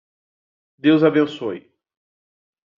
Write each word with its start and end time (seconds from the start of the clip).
Deus 0.79 1.03
abençoe 1.03 1.71